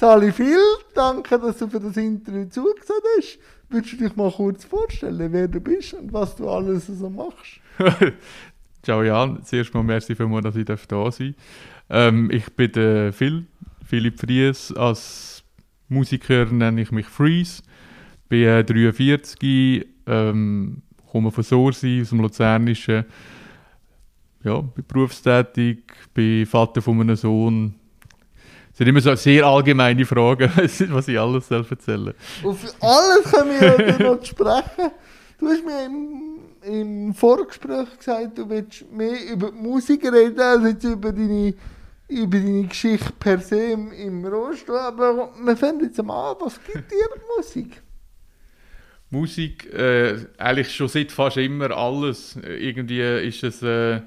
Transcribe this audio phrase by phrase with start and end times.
[0.00, 3.40] Sali, vielen Dank, dass du für das Interview zugesagt hast.
[3.68, 7.58] Würdest du dich mal kurz vorstellen, wer du bist und was du alles so machst?
[8.84, 11.34] Ciao Jan, zuerst mal merci vielmals, dass ich da sein.
[11.90, 13.46] Ähm, ich bin der Phil,
[13.84, 14.72] Philipp Fries.
[14.76, 15.42] Als
[15.88, 17.64] Musiker nenne ich mich Freeze.
[18.28, 23.04] Bin äh, 43, ähm, komme von Sorsi, aus dem Luzernischen.
[24.44, 25.82] Ja, bin berufstätig,
[26.14, 27.74] bin Vater von einem Sohn.
[28.78, 32.48] Das sind immer so sehr allgemeine Fragen, was ich alles erzählen soll.
[32.48, 34.92] Auf alles können wir noch sprechen.
[35.36, 40.62] Du hast mir im, im Vorgespräch gesagt, du willst mehr über die Musik reden, als
[40.62, 41.54] jetzt über deine,
[42.06, 44.78] über deine Geschichte per se im, im Rollstuhl.
[44.78, 47.82] Aber wir fangen jetzt mal an, was gibt dir Musik?
[49.10, 52.36] Musik, äh, eigentlich schon seit fast immer alles.
[52.46, 54.02] Irgendwie ist es äh,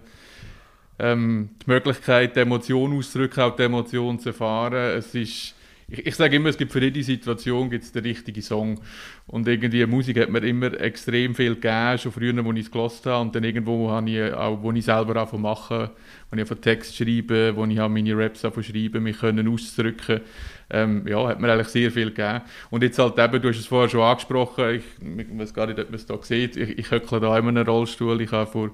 [1.02, 4.98] ähm, die Möglichkeit, die Emotion auszudrücken, auch die Emotion zu erfahren.
[4.98, 5.56] Es ist,
[5.88, 8.80] ich, ich sage immer, es gibt für jede Situation gibt's den richtigen Song.
[9.26, 13.06] Und irgendwie Musik hat mir immer extrem viel gegeben, schon früher, als ich es gehört
[13.06, 13.22] habe.
[13.22, 15.90] Und dann irgendwo habe ich auch, wo ich selber anfangen machen,
[16.30, 20.22] wo ich einfach Text schreibe, wo ich meine Raps schreiben, mich können auszudrücken
[20.74, 22.42] ähm, ja, hat mir eigentlich sehr viel gegeben.
[22.70, 24.84] Und jetzt halt eben, du hast es vorher schon angesprochen, ich,
[25.18, 27.68] ich weiß gar nicht, ob man es da sieht, ich, ich höckle da in einem
[27.68, 28.72] Rollstuhl, ich habe vor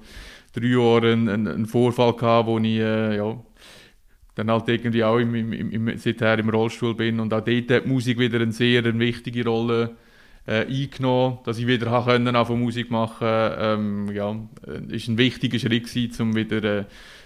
[0.58, 3.36] drei Jahren einen, einen Vorfall gehabt, wo ich, äh, ja,
[4.34, 7.84] dann halt irgendwie auch im, im, im, seither im Rollstuhl bin und auch dort hat
[7.84, 9.96] die Musik wieder eine sehr eine wichtige Rolle
[10.46, 14.36] äh, eingenommen, dass ich wieder können, von Musik machen ähm, ja,
[14.66, 16.84] äh, ist ein wichtiger Schritt um wieder äh,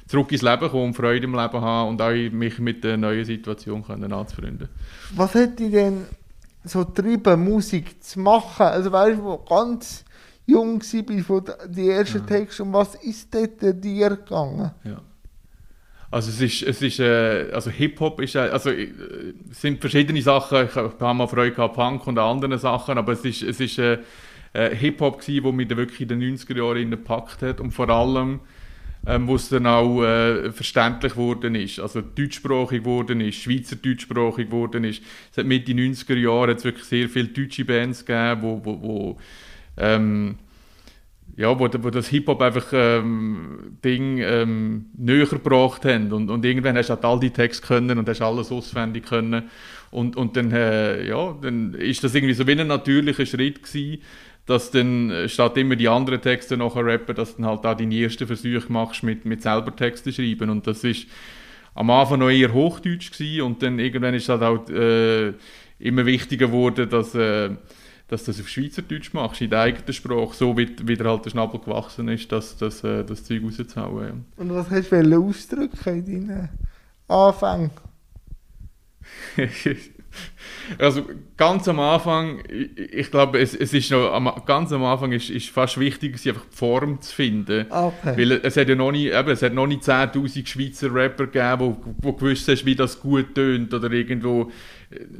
[0.09, 3.85] zurück ins Leben kommen, Freude im Leben haben und auch mich mit der neuen Situation
[3.85, 4.69] können anzufreunden.
[5.15, 6.07] Was hat dich denn
[6.65, 8.67] so getrieben, Musik zu machen?
[8.67, 10.05] Also weißt du, ganz
[10.47, 12.25] jung war, von die ersten ja.
[12.25, 14.71] Texte, um was ist dort dir gegangen?
[14.85, 15.01] Ja.
[16.11, 18.89] Also es ist, es ist äh, also Hip-Hop ist, äh, also äh,
[19.51, 23.25] es sind verschiedene Sachen, ich habe mal Freude gehabt, Punk und andere Sachen, aber es
[23.25, 23.99] ist, es ist äh,
[24.53, 27.89] äh, Hip-Hop gewesen, wo mich dann wirklich in den 90er Jahren gepackt hat und vor
[27.89, 28.41] allem,
[29.07, 34.85] ähm, wo es dann auch äh, verständlich geworden ist, also deutschsprachig geworden ist, schweizerdeutschsprachig geworden
[34.85, 35.03] ist.
[35.31, 39.19] Es hat Mitte 90er Jahre hat wirklich sehr viele deutsche Bands gegeben, wo, wo, wo
[39.77, 40.37] ähm,
[41.37, 46.13] ja, wo, wo das Hip-Hop einfach ähm, Ding ähm, näher gebracht haben.
[46.13, 49.45] Und, und irgendwann hast du halt all die Texte können und hast alles auswendig können.
[49.91, 54.03] Und, und dann, äh, ja, dann ist das irgendwie so wie ein natürlicher Schritt gewesen,
[54.47, 57.95] dass dann äh, statt immer die anderen Texte nachher rappen, dass dann halt auch deine
[57.95, 60.51] ersten Versuche machst mit, mit selber Texte schreiben.
[60.51, 61.07] Und das ist
[61.75, 63.43] am Anfang noch eher Hochdeutsch gewesen.
[63.43, 65.33] Und dann irgendwann ist halt auch äh,
[65.79, 67.51] immer wichtiger geworden, dass äh,
[68.13, 71.25] dass du das auf Schweizerdeutsch machst, in der eigenen Sprache, so wie, wie der halt
[71.25, 74.07] der Schnabel gewachsen ist, dass das, äh, das Zeug rauszuhauen.
[74.07, 74.15] Ja.
[74.37, 76.49] Und was hast du ausdrücken in deinen
[77.09, 77.71] Anfängen?
[80.79, 81.07] also
[81.39, 85.31] ganz am Anfang, ich, ich glaube, es, es ist noch, am, ganz am Anfang ist,
[85.31, 87.67] ist fast wichtig, einfach die Form zu finden.
[87.71, 88.17] Okay.
[88.17, 91.61] Weil es hat ja noch nie, eben, es hat noch nicht 10'000 Schweizer Rapper gegeben,
[91.61, 94.51] wo, wo gewusst hast, wie das gut tönt oder irgendwo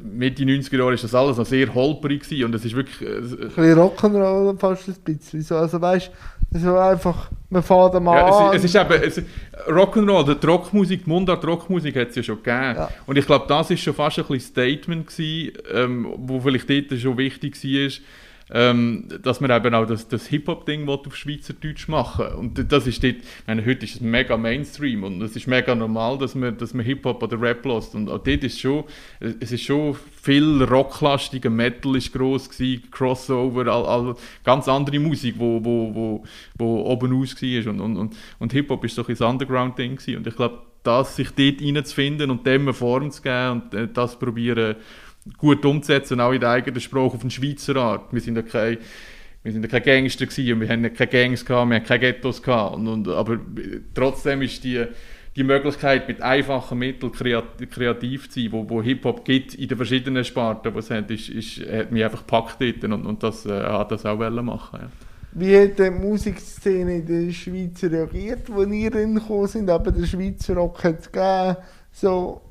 [0.03, 3.01] Mitte 90er Jahre ist das alles noch sehr gewesen und es ist wirklich...
[3.01, 5.41] Äh, ein bisschen Rock'n'Roll fast ein bisschen.
[5.41, 6.11] So, also weißt
[6.51, 8.53] du, so einfach, man fährt mal ja.
[8.53, 9.21] Es, es ist eben, es,
[9.67, 12.75] Rock'n'Roll, die Rockmusik, die Mundart-Rockmusik hat es ja schon gegeben.
[12.75, 12.89] Ja.
[13.05, 16.99] Und ich glaube, das ist schon fast ein bisschen Statement gewesen, ähm, wo vielleicht dort
[16.99, 17.91] schon wichtig war,
[18.53, 23.15] ähm, dass man eben auch das, das Hip-Hop-Ding auf Schweizerdeutsch machen Und das ist dort,
[23.15, 26.73] ich meine, heute ist es mega Mainstream und es ist mega normal, dass man, dass
[26.75, 27.95] man Hip-Hop oder Rap lässt.
[27.95, 28.83] Und auch dort ist schon,
[29.19, 35.35] es ist schon viel rocklastiger, Metal ist gross gewesen, Crossover, all, all, ganz andere Musik,
[35.39, 36.23] wo, wo, wo,
[36.55, 37.71] wo oben aus war.
[37.71, 41.61] Und, und, und, und Hip-Hop ist so ein Underground-Ding Und ich glaube, das sich dort
[41.61, 44.75] reinzufinden und dem eine Form zu geben und äh, das probieren
[45.37, 48.11] gut umzusetzen, auch in der eigenen Sprache auf eine Schweizer Art.
[48.11, 48.77] Wir sind ja kein,
[49.43, 52.41] wir sind ja keine Gangster gewesen, wir haben keine Gangs gehabt, wir haben keine Ghettos
[52.41, 52.75] gehabt.
[52.75, 53.39] Und, und, aber
[53.93, 54.85] trotzdem ist die,
[55.35, 60.23] die Möglichkeit, mit einfachen Mitteln kreativ zu sein, wo, wo Hip-Hop gibt in den verschiedenen
[60.23, 64.05] Sparten, was hat, ist, ist, hat mich einfach gepackt und, und das äh, hat das
[64.05, 64.89] auch machen ja.
[65.35, 69.67] Wie hat die Musikszene in der Schweiz reagiert, als ihr reingekommen sind?
[69.67, 71.57] Aber der Schweizer Rock hat es gegeben,
[71.91, 72.41] so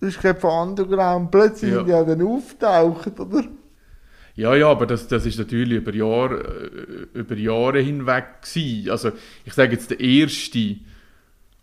[0.00, 1.30] das ist gerade von Underground.
[1.30, 1.86] Plötzlich ja.
[1.86, 3.44] ja dann auftaucht, oder?
[4.34, 8.90] Ja, ja, aber das, das ist natürlich über Jahre, äh, über Jahre hinweg gewesen.
[8.90, 9.10] Also
[9.44, 10.76] ich sage jetzt der erste,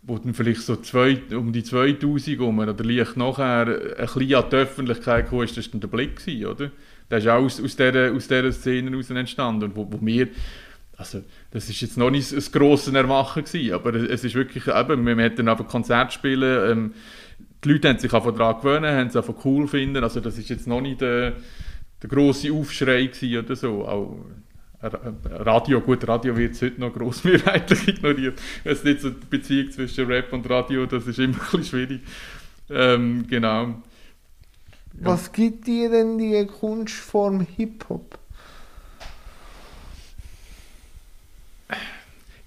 [0.02, 4.50] wo dann vielleicht so zwei, um die 2000 herum oder leicht nachher ein bisschen an
[4.50, 6.70] die Öffentlichkeit kam, ist das dann der Blick gewesen, oder?
[7.10, 10.28] Der ist auch aus, aus, dieser, aus dieser Szene heraus entstanden und wo, wo wir
[10.98, 15.06] also das ist jetzt noch nicht ein grosses Erwachen gewesen, aber es ist wirklich eben,
[15.06, 16.94] wir hätten einfach Konzert spielen, ähm,
[17.66, 20.02] die Leute haben sich auch daran gewöhnt, haben es einfach cool finden.
[20.02, 21.32] Also das ist jetzt noch nicht der,
[22.02, 23.86] der grosse Aufschrei oder so.
[23.86, 24.18] Auch
[24.80, 28.40] Radio, gut, Radio wird heute noch grossmehrheitlich ignoriert.
[28.62, 31.64] Es ist nicht so die Beziehung zwischen Rap und Radio, das ist immer ein bisschen
[31.64, 32.00] schwierig.
[32.70, 33.82] Ähm, genau.
[35.00, 38.18] Was gibt dir denn die Kunstform Hip-Hop?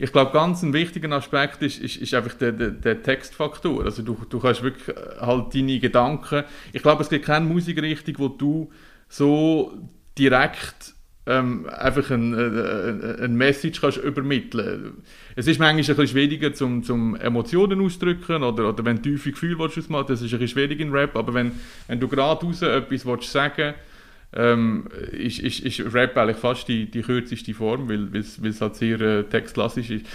[0.02, 3.84] Ich glaube, ganz ein wichtiger Aspekt ist, ist, ist einfach der, der, der, Textfaktor.
[3.84, 8.16] Also du, du kannst wirklich äh, halt deine Gedanken, ich glaube, es gibt keine Musikrichtung,
[8.18, 8.72] wo du
[9.10, 9.78] so
[10.18, 10.94] direkt
[11.26, 15.04] ähm, einfach ein, äh, ein Message kannst übermitteln
[15.36, 19.32] Es ist manchmal ein bisschen schwieriger, zum, zum Emotionen auszudrücken oder, oder wenn du tiefe
[19.32, 21.52] Gefühle willst, das ist ein bisschen schwierig in Rap, aber wenn,
[21.88, 23.89] wenn du gerade raus etwas sagen willst,
[24.34, 29.02] ähm, ist, ist, ist Rap eigentlich fast die, die kürzeste Form, weil es halt sehr
[29.02, 30.06] äh, textklassisch ist.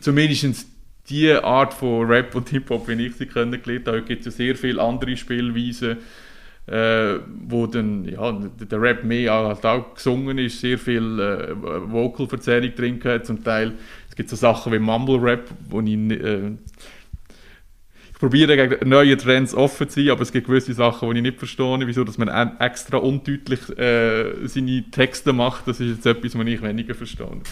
[0.00, 0.66] Zumindest
[1.08, 4.56] die Art von Rap und Hip-Hop, wie ich sie kennengelernt habe, gibt es ja sehr
[4.56, 5.98] viele andere Spielweisen,
[6.66, 11.54] äh, wo dann, ja, der Rap mehr halt auch gesungen ist, sehr viel äh,
[11.90, 13.74] Vocal-Verzerrung drin hat, zum Teil,
[14.08, 16.52] es gibt so Sachen wie Mumble-Rap, wo ich äh,
[18.24, 21.38] probiere gegen neue Trends offen zu sein, aber es gibt gewisse Sachen, die ich nicht
[21.38, 25.68] verstehe, wieso dass man extra undeutlich äh, seine Texte macht.
[25.68, 27.42] Das ist jetzt etwas, was ich weniger verstehe.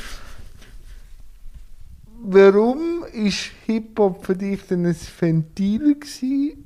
[2.22, 6.64] Warum ist Hip-Hop für dich denn ein Ventil gewesen?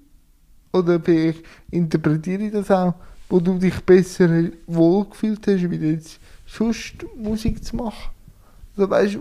[0.72, 1.42] Oder ich
[1.72, 2.94] interpretiere ich das auch,
[3.28, 8.12] wo du dich besser wohlgefühlt hast, wie jetzt sonst Musik zu machen?
[8.76, 9.18] Also weißt,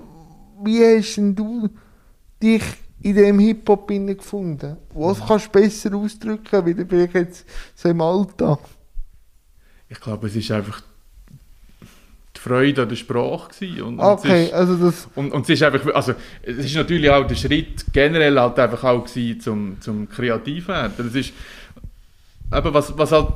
[0.64, 1.70] wie hast denn du
[2.40, 2.62] dich
[3.02, 4.78] in dem Hip-Hop gefunden?
[4.94, 7.46] Was kannst du besser ausdrücken, wie vielleicht jetzt
[7.76, 8.60] so im Alltag?
[9.90, 10.82] Ich glaube, es ist einfach
[12.36, 13.82] die Freude an der Sprache gewesen.
[13.84, 15.08] Und, okay, ist, also das...
[15.16, 18.84] Und, und es ist einfach, also es ist natürlich auch der Schritt generell halt einfach
[18.84, 21.06] auch gewesen zum, zum Kreativwerden.
[21.06, 21.34] Das ist,
[22.54, 23.34] eben was, was halt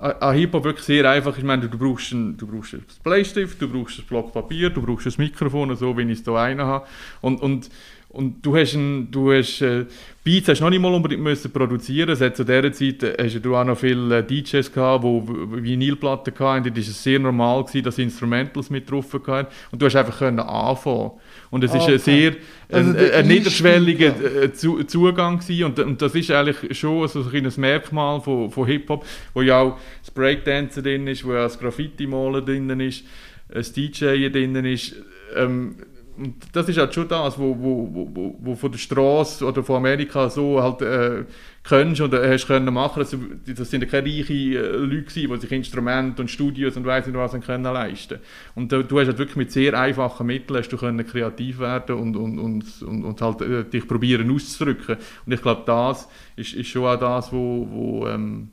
[0.00, 1.36] an Hip-Hop wirklich sehr einfach.
[1.36, 4.80] Ich meine, du brauchst einen, du brauchst einen Bleistift, du brauchst ein Block Papier, du
[4.82, 6.86] brauchst ein Mikrofon, so wie ich es hier einen habe.
[7.20, 7.70] Und, und,
[8.12, 9.84] und du hast, ein, du hast äh,
[10.24, 12.18] Beats hast noch nicht mal unbedingt müssen produzieren.
[12.18, 16.34] Hat zu dieser Zeit äh, hast du auch noch viele äh, DJs gehabt, die Vinylplatten
[16.36, 16.64] hatten.
[16.64, 19.46] Dort war es sehr normal gewesen, dass Instrumentals mit drauf hatten.
[19.70, 21.12] Und du hast einfach können anfangen.
[21.50, 21.92] Und es war okay.
[21.92, 22.32] ein sehr
[22.68, 25.64] also ein, ein niederschwelliger äh, Zugang gewesen.
[25.66, 29.78] Und, und das ist eigentlich schon so ein Merkmal von, von Hip-Hop, wo ja auch
[30.00, 33.04] das Breakdancen drin ist, wo ja das Graffiti-Malen drin ist,
[33.48, 34.96] das DJ drin ist.
[35.36, 35.76] Ähm,
[36.20, 39.76] und das ist halt schon das, wo, wo, wo, wo von der Straße oder von
[39.76, 41.24] Amerika so halt äh,
[41.62, 43.00] kannst oder hast können machen.
[43.00, 47.06] Also, das sind ja keine reichen äh, Leute die sich Instrumente und Studios und weiss
[47.06, 48.18] nicht was können leisten.
[48.54, 51.96] Und äh, du hast halt wirklich mit sehr einfachen Mitteln hast du können kreativ werden
[51.96, 54.98] und, und, und, und, und halt äh, dich probieren auszudrücken.
[55.24, 56.06] Und ich glaube, das
[56.36, 58.50] ist, ist schon auch das, wo, wo, ähm,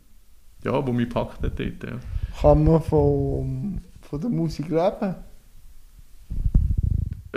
[0.63, 1.60] ja, wo mich packt dort.
[1.60, 2.00] Ja.
[2.40, 5.16] Kann man von, von der Musik leben?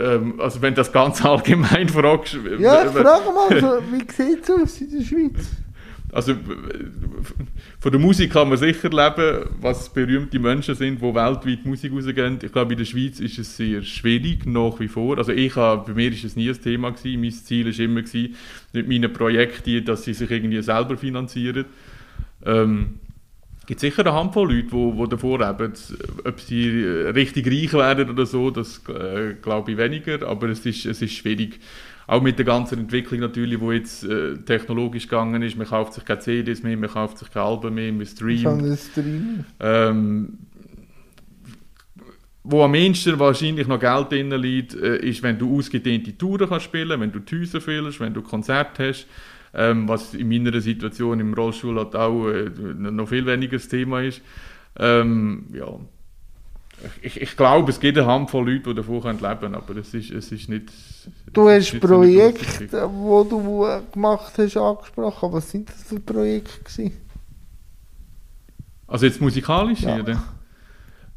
[0.00, 2.36] Ähm, also wenn du das ganz allgemein fragst...
[2.58, 5.50] Ja, ich frage mal, also, wie sieht es aus in der Schweiz?
[6.12, 6.34] Also
[7.78, 12.38] von der Musik kann man sicher leben, was berühmte Menschen sind, die weltweit Musik rausgehen.
[12.42, 15.18] Ich glaube, in der Schweiz ist es sehr schwierig, nach wie vor.
[15.18, 16.90] Also ich habe, bei mir war es nie ein Thema.
[16.90, 17.20] Gewesen.
[17.20, 18.34] Mein Ziel war immer, gewesen,
[18.72, 21.66] mit meinen Projekten, dass sie sich irgendwie selber finanzieren.
[22.44, 22.98] Ähm,
[23.70, 25.72] gibt sicher eine Handvoll Leute, die, die davor leben.
[26.24, 26.84] Ob sie
[27.14, 31.12] richtig reich werden oder so, das äh, glaube ich weniger, aber es ist, es ist
[31.12, 31.60] schwierig.
[32.08, 35.56] Auch mit der ganzen Entwicklung natürlich, die jetzt äh, technologisch gegangen ist.
[35.56, 38.76] Man kauft sich keine CDs mehr, man kauft sich keine Alben mehr, man streamt.
[38.76, 39.44] Stream.
[39.60, 40.38] Ähm,
[42.42, 46.64] wo am meisten wahrscheinlich noch Geld drin liegt, äh, ist, wenn du ausgedehnte Touren kannst
[46.64, 49.06] spielen, wenn du die Häuser füllst, wenn du Konzerte hast
[49.54, 54.02] ähm, was in meiner Situation im Rollstuhl halt auch äh, noch viel weniger das Thema
[54.02, 54.22] ist.
[54.78, 55.68] Ähm, ja.
[57.02, 60.10] Ich, ich glaube, es gibt eine Handvoll Leute, die davon leben können, aber es ist,
[60.10, 60.72] es ist nicht...
[61.32, 65.32] Du hast Projekte, die du gemacht hast, angesprochen.
[65.32, 66.96] Was sind das für Projekte gewesen?
[68.86, 69.98] Also jetzt musikalisch, ja.
[69.98, 70.22] oder?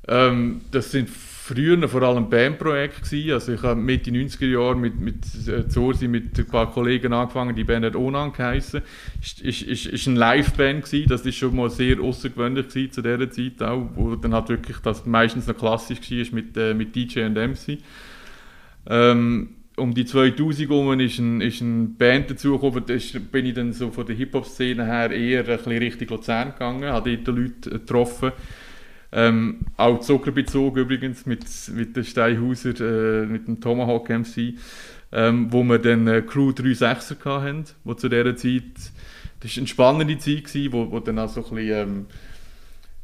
[0.08, 1.10] Ähm, das sind
[1.44, 3.34] früher vor allem Bandprojekte gewesen.
[3.34, 7.54] Also ich habe Mitte 90er Jahre mit, mit äh, Zorsi mit ein paar Kollegen angefangen,
[7.54, 8.82] die Band hat Onan geheissen.
[9.22, 13.90] Ist, ist eine Liveband gewesen, das ist schon mal sehr außergewöhnlich zu dieser Zeit auch,
[13.96, 17.80] wo dann halt wirklich das meistens noch klassisch war mit, äh, mit DJ und MC.
[18.88, 22.94] Ähm, um die 2000 herum ist, ein, ist eine Band dazugekommen, da
[23.32, 27.18] bin ich dann so von der Hip-Hop-Szene her eher ein bisschen Richtung Luzern gegangen, habe
[27.18, 28.32] dort Leute getroffen,
[29.14, 34.56] ähm, auch Zuckerbezug übrigens mit, mit den Steinhauser, äh, mit dem Tomahawk MC.
[35.14, 38.64] ähm, wo wir dann äh, Crew 36er hatten, wo zu dieser Zeit,
[39.40, 42.06] das war eine spannende Zeit, gewesen, wo, wo dann auch so ein bisschen, ähm,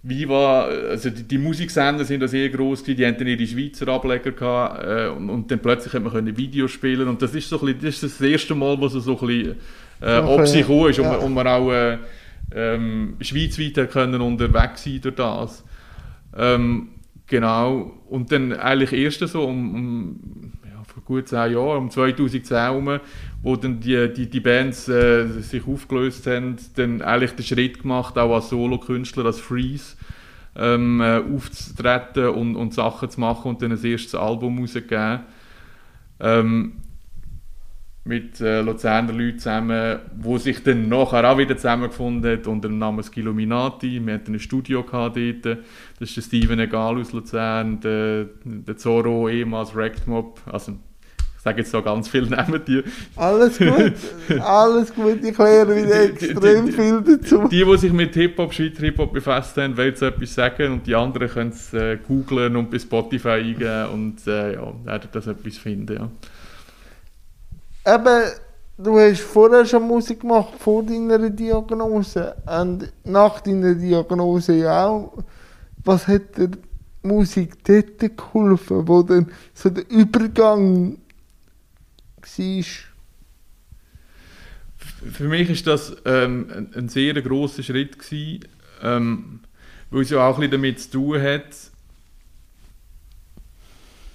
[0.01, 4.31] Viva, also die, die Musiksender sind da sehr groß die hatten dann ihre Schweizer Ableger
[4.31, 7.59] gehabt, äh, und, und, dann plötzlich hat man können Videos spielen und das ist so
[7.59, 9.55] ein bisschen, das, ist das erste Mal, wo es so ein bisschen
[10.01, 11.03] äh, ob gekommen ist ja.
[11.03, 11.97] und, man, und man auch äh,
[12.55, 15.65] ähm, schweizweit können unterwegs sein durch das.
[16.36, 16.89] Ähm,
[17.27, 22.57] genau, und dann eigentlich erst so um, um ja, vor gut zehn Jahren, um 2010
[22.57, 23.00] herum,
[23.41, 28.17] wo dann die, die, die Bands äh, sich aufgelöst haben, dann eigentlich den Schritt gemacht,
[28.17, 29.95] auch als Solo-Künstler, als Freeze,
[30.55, 35.21] ähm, äh, aufzutreten und, und Sachen zu machen und dann ein erstes Album rauszugeben.
[36.19, 36.74] Ähm,
[38.06, 42.79] mit äh, Luzerner Leuten zusammen, wo sich dann nachher auch wieder zusammengefunden hat unter dem
[42.79, 44.06] Namen Skiluminati.
[44.06, 45.46] Wir hatten ein Studio dort.
[45.46, 50.39] Das ist der Steven Egal aus Luzern, der, der Zorro ehemals Rectmob.
[50.46, 50.74] Also,
[51.38, 52.84] ich sage jetzt so ganz viele Namen die.
[53.15, 53.94] Alles gut,
[54.41, 57.48] alles gut, ich lerne wieder extrem die, die, viel dazu.
[57.48, 60.96] Die, die sich mit Hip-Hop, Schweizer Hip-Hop befasst haben, wollen so etwas sagen und die
[60.96, 65.58] anderen können es äh, googlen und bei Spotify eingeben und äh, ja, werden das etwas
[65.58, 66.10] finden, ja
[67.86, 68.31] eben,
[68.77, 75.24] du hast vorher schon Musik gemacht, vor deiner Diagnose und nach deiner Diagnose ja auch.
[75.83, 76.51] Was hat dir
[77.01, 80.98] Musik dort geholfen, wo dann so der Übergang
[82.21, 82.63] war?
[85.12, 87.98] Für mich war das ähm, ein, sehr grosser Schritt,
[88.81, 89.39] ähm,
[89.89, 91.55] weil es ja auch ein bisschen damit zu tun hat,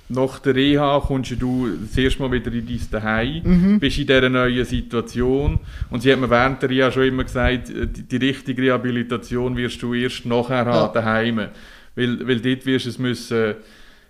[0.09, 3.81] nach der Reha kommst du das erste Mal wieder in dein Zuhause, mhm.
[3.81, 5.59] bist in dieser neuen Situation.
[5.91, 9.57] Und sie hat mir während der Reha schon immer gesagt, äh, die, die richtige Rehabilitation
[9.57, 11.49] wirst du erst nachher haben, daheim.
[11.97, 13.55] Weil, weil dort wirst du es müssen,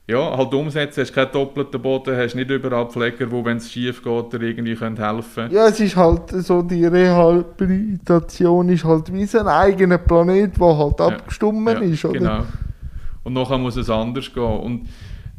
[0.06, 4.02] ja, halt umsetzen, hast keinen doppelten Boden, hast nicht überall Pfleger, wo, wenn es schief
[4.02, 9.24] geht, dir irgendwie können helfen Ja, es ist halt so, die Rehabilitation ist halt wie
[9.24, 11.06] so ein eigener Planet, der halt ja.
[11.06, 12.18] abgestimmt ja, ist, oder?
[12.18, 12.44] genau.
[13.22, 14.42] Und nachher muss es anders gehen.
[14.42, 14.88] Und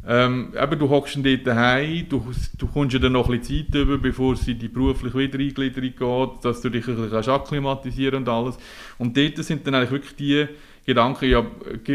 [0.08, 2.24] ähm, eben, du hockst dort daheim, du,
[2.58, 6.30] du kommst ja dann noch ein bisschen Zeit über, bevor es in die berufliche Wiedereingliederung
[6.36, 8.56] geht, dass du dich ein bisschen akklimatisieren und alles.
[8.98, 10.46] Und dort sind dann eigentlich wirklich die
[10.86, 11.44] Gedanken, ja,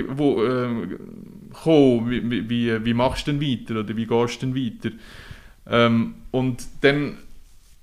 [0.09, 0.67] wo, äh,
[1.63, 4.95] kommen, wie, wie, wie machst du denn weiter oder wie gehst du denn weiter?
[5.69, 7.17] Ähm, und dann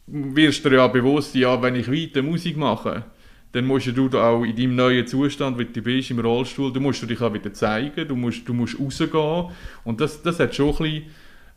[0.07, 3.05] wirst du dir ja bewusst, ja, wenn ich weiter Musik mache,
[3.53, 7.09] dann musst du auch in deinem neuen Zustand, wie du bist, im Rollstuhl, du musst
[7.09, 9.47] dich auch wieder zeigen, du musst, du musst rausgehen.
[9.85, 11.05] Und das, das hat schon ein bisschen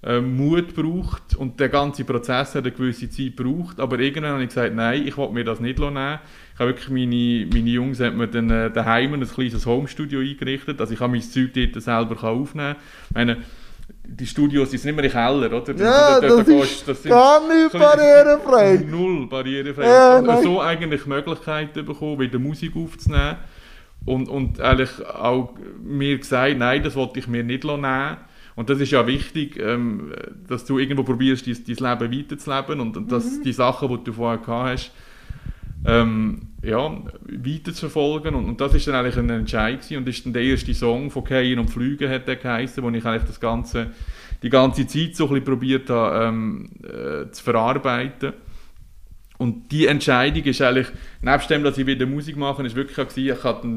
[0.04, 4.44] äh, Mut gebraucht und der ganze Prozess hat eine gewisse Zeit gebraucht, aber irgendwann habe
[4.44, 6.20] ich gesagt, nein, ich will mir das nicht nehmen.
[6.54, 10.80] Ich habe wirklich, meine, meine Jungs haben mir dann äh, daheim ein kleines Homestudio eingerichtet,
[10.80, 12.78] also ich kann mein Zeug dort selber aufnehmen.
[13.14, 13.38] Meine,
[14.12, 15.76] die Studios die sind immer in Keller, oder?
[15.76, 18.86] Ja, da, da, das, ist das gar nicht barrierefrei.
[18.90, 19.86] Null barrierefrei.
[19.86, 23.38] Ja, also, so eigentlich Möglichkeiten bekommen, wieder Musik aufzunehmen.
[24.06, 28.18] Und, und eigentlich auch mir gesagt, nein, das wollte ich mir nicht nehmen.
[28.56, 30.14] Und das ist ja wichtig, ähm,
[30.48, 33.44] dass du irgendwo probierst, dein, dein Leben weiterzuleben und, und dass mhm.
[33.44, 34.92] die Sachen, die du vorher gehabt hast,
[35.86, 36.92] ähm, ja,
[37.24, 38.36] weiter zu verfolgen.
[38.36, 39.98] Und, und das ist dann eigentlich ein Entscheid gewesen.
[39.98, 43.06] und ist dann der erste Song von Kein und Flügen hat der geheißen, wo ich
[43.06, 43.92] eigentlich das ganze,
[44.44, 48.34] die ganze Zeit so ein bisschen probiert habe ähm, äh, zu verarbeiten.
[49.38, 50.88] Und die Entscheidung ist eigentlich,
[51.22, 53.68] nebst dem, dass ich wieder Musik mache, ist wirklich auch gewesen, ich hatte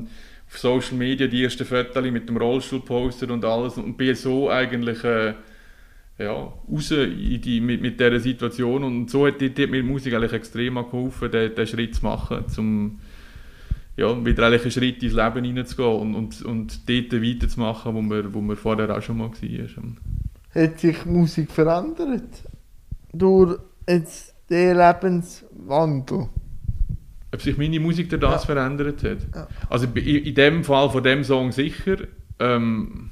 [0.47, 5.03] auf Social Media die ersten Fotos mit dem Rollstuhlposter und alles und bin so eigentlich
[5.05, 5.33] äh,
[6.19, 8.85] ja, raus in die, mit, mit dieser Situation.
[8.85, 12.99] Und so hat, hat mir Musik eigentlich extrem geholfen, den, den Schritt zu machen, um
[13.97, 18.35] ja, wieder eigentlich einen Schritt ins Leben hineinzugehen und, und, und dort weiterzumachen, wo man,
[18.35, 20.63] wo man vorher auch schon mal war.
[20.63, 22.43] Hat sich Musik verändert?
[23.13, 26.29] Durch jetzt den Lebenswandel?
[27.33, 28.55] Ob sich meine Musik durch das ja.
[28.55, 29.19] verändert hat?
[29.35, 29.49] Ja.
[29.69, 31.97] Also in, in dem Fall von dem Song sicher.
[32.39, 33.11] Ähm,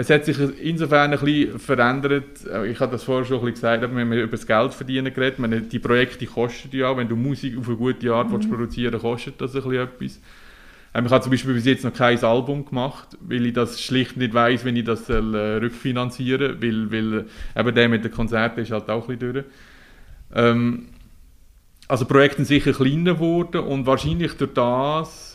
[0.00, 2.46] Es hat sich insofern ein bisschen verändert.
[2.46, 5.12] Äh, ich habe das vorher schon ein bisschen gesagt, wenn wir über das Geld verdienen
[5.12, 5.40] geredet.
[5.40, 8.48] Meine, die Projekte kosten ja, wenn du Musik auf eine gute Art mhm.
[8.48, 10.20] produzieren kostet das ein bisschen etwas.
[10.94, 14.16] Ähm, ich habe zum Beispiel bis jetzt noch kein Album gemacht, weil ich das schlicht
[14.16, 17.24] nicht weiß, wenn ich das soll, äh, rückfinanzieren soll, weil, weil
[17.56, 19.44] eben der mit den Konzerten ist halt auch ein bisschen durch.
[20.32, 20.90] Ähm,
[21.88, 25.27] also Projekte sind sicher kleiner geworden und wahrscheinlich durch das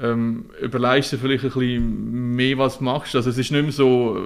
[0.00, 3.14] ähm, überlegst du vielleicht ein bisschen mehr, was du machst.
[3.16, 4.16] Also es ist nicht mehr so,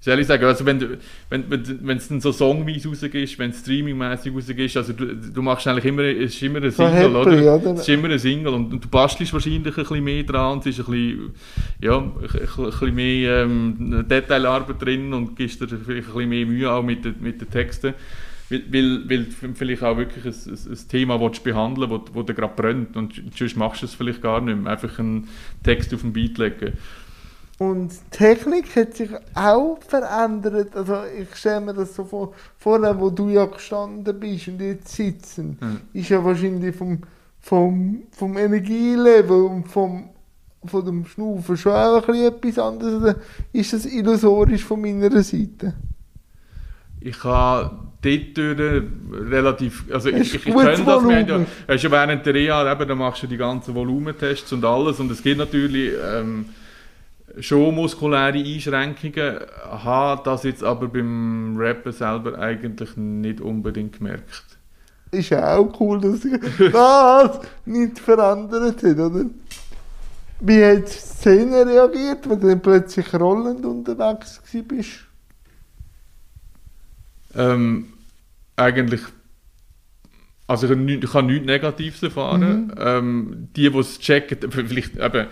[0.00, 0.98] wie soll ich sagen, also wenn du,
[1.30, 5.66] wenn, wenn, es dann so songweise rausgeht, wenn es streamingmäßig rausgeht, also du, du machst
[5.66, 7.20] eigentlich immer, es ist immer ein Single, Happy, oder?
[7.56, 7.72] oder?
[7.74, 10.66] Es ist immer ein Single und, und du bastelst wahrscheinlich ein bisschen mehr dran, es
[10.66, 11.30] ist ein bisschen,
[11.80, 16.46] ja, ein, ein bisschen mehr ähm, Detailarbeit drin und gibst dir vielleicht ein bisschen mehr
[16.46, 17.94] Mühe auch mit, den- mit den Texten.
[18.50, 22.34] Weil, weil, vielleicht auch wirklich ein, ein, ein Thema willst behandeln willst, wo, wo dir
[22.34, 24.72] gerade brennt und sonst machst du es vielleicht gar nicht mehr.
[24.72, 25.28] Einfach einen
[25.62, 26.74] Text auf den Beat legen.
[27.58, 30.74] Und die Technik hat sich auch verändert.
[30.74, 34.88] Also ich stelle mir das so vor, vorher, wo du ja gestanden bist und jetzt
[34.88, 35.80] sitzen, Mhm.
[35.92, 36.98] ist ja wahrscheinlich vom,
[37.40, 40.10] vom, vom Energielevel und vom,
[40.64, 42.94] von dem Schnaufen schon auch ein etwas anderes.
[43.02, 43.16] Oder
[43.52, 45.74] ist das illusorisch von meiner Seite?
[47.00, 48.82] Ich habe dort durch
[49.12, 52.88] relativ, also ich, ich, ich kenne das, wir ja, hast ja während der Reha, eben,
[52.88, 56.46] da machst du die ganzen Volumentests und alles und es gibt natürlich ähm,
[57.40, 64.44] schon muskuläre Einschränkungen, habe das jetzt aber beim Rappen selber eigentlich nicht unbedingt gemerkt.
[65.10, 66.34] Ist ja auch cool, dass sich
[66.72, 69.26] das nicht verändert hat, oder?
[70.40, 75.04] Wie hat die Szene reagiert, wenn du dann plötzlich rollend unterwegs warst?
[77.36, 77.93] Ähm,
[78.56, 79.00] eigentlich,
[80.46, 82.66] also ich, habe nichts- Negatives erfahren.
[82.66, 82.74] Mhm.
[82.78, 85.26] Ähm, die, die es checken, vielleicht eben,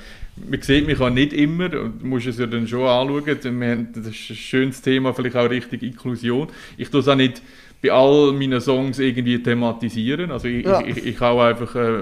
[0.49, 3.27] man sieht mich auch nicht immer, und du musst es ja dann schon anschauen.
[3.61, 6.49] Wir haben, das ist ein schönes Thema, vielleicht auch richtig Inklusion.
[6.77, 7.43] Ich tue es auch nicht
[7.83, 10.31] bei all meinen Songs irgendwie thematisieren.
[10.31, 10.81] Also ich, Ja.
[10.81, 11.99] ich, ich, ich hau einfach äh,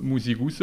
[0.00, 0.60] Musik raus.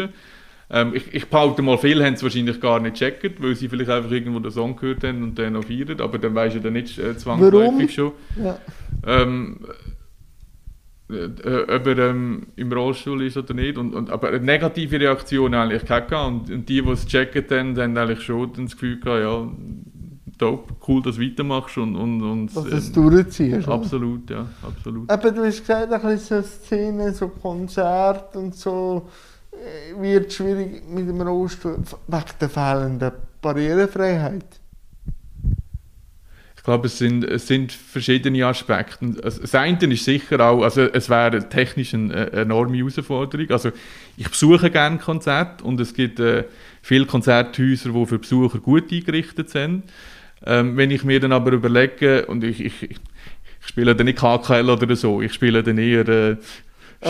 [0.72, 3.92] Ähm, ich, ich behaupte mal, viele haben es wahrscheinlich gar nicht gecheckt, weil sie vielleicht
[3.92, 6.74] einfach irgendwo den Song gehört haben und den noch feiern, aber dann weisst du dann
[6.74, 8.14] nicht äh, zwangsläufig Warum?
[8.36, 8.44] schon.
[8.44, 8.60] Ja.
[9.06, 9.60] Ähm,
[11.10, 13.78] äh, ob er ähm, im Rollstuhl ist oder nicht.
[13.78, 16.26] Und, und, aber eine negative Reaktion eigentlich keine.
[16.26, 19.48] Und, und die, die es checken, dann, haben eigentlich schon das Gefühl gehabt, ja,
[20.38, 23.68] dope, cool, dass du weitermachst und, und, und Dass du es ähm, durchziehst.
[23.68, 25.10] absolut, ja, absolut.
[25.10, 29.08] Aber du hast gesagt, ein bisschen so Szenen, so Konzerte und so
[29.52, 34.46] äh, wird schwierig mit dem Rollstuhl wegen der fehlenden Barrierefreiheit.
[36.66, 39.12] Ich glaube, es sind, es sind verschiedene Aspekte.
[39.22, 43.52] Das eine ist sicher auch, also es wäre technisch eine, eine enorme Herausforderung.
[43.52, 43.70] Also
[44.18, 46.46] ich besuche gerne Konzerte und es gibt äh,
[46.82, 49.84] viele Konzerthäuser, die für Besucher gut eingerichtet sind.
[50.44, 52.98] Ähm, wenn ich mir dann aber überlege, und ich, ich, ich
[53.60, 56.38] spiele dann nicht KKL oder so, ich spiele dann eher äh,